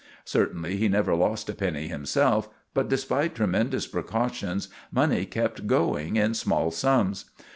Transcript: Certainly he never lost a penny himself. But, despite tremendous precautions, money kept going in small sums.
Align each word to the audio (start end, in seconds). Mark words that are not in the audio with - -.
Certainly 0.25 0.77
he 0.77 0.87
never 0.87 1.13
lost 1.13 1.47
a 1.47 1.53
penny 1.53 1.87
himself. 1.87 2.49
But, 2.73 2.89
despite 2.89 3.35
tremendous 3.35 3.85
precautions, 3.85 4.67
money 4.91 5.27
kept 5.27 5.67
going 5.67 6.15
in 6.15 6.33
small 6.33 6.71
sums. 6.71 7.25